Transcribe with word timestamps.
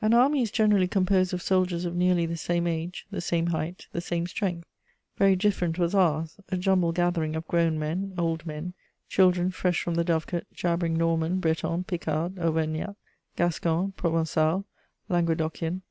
An 0.00 0.14
army 0.14 0.40
is 0.40 0.50
generally 0.50 0.88
composed 0.88 1.34
of 1.34 1.42
soldiers 1.42 1.84
of 1.84 1.94
nearly 1.94 2.24
the 2.24 2.38
same 2.38 2.66
age, 2.66 3.06
the 3.10 3.20
same 3.20 3.48
height, 3.48 3.86
the 3.92 4.00
same 4.00 4.26
strength. 4.26 4.66
Very 5.18 5.36
different 5.36 5.78
was 5.78 5.94
ours, 5.94 6.40
a 6.48 6.56
jumbled 6.56 6.94
gathering 6.94 7.36
of 7.36 7.46
grown 7.46 7.78
men, 7.78 8.14
old 8.16 8.46
men, 8.46 8.72
children 9.10 9.50
fresh 9.50 9.82
from 9.82 9.94
the 9.94 10.04
dovecot, 10.06 10.46
jabbering 10.54 10.96
Norman, 10.96 11.38
Breton, 11.38 11.84
Picard, 11.84 12.36
Auvergnat, 12.38 12.96
Gascon, 13.36 13.92
Provençal, 13.94 14.64
Languedocian. 15.10 15.82